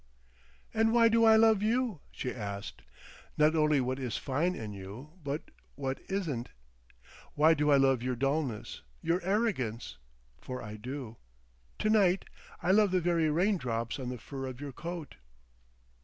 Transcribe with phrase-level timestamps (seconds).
[0.73, 2.81] "And why do I love you?" she asked;
[3.37, 6.49] "not only what is fine in you, but what isn't?
[7.35, 9.99] Why do I love your dullness, your arrogance?
[10.39, 11.17] For I do.
[11.77, 12.25] To—night
[12.63, 15.17] I love the very raindrops on the fur of your coat!"...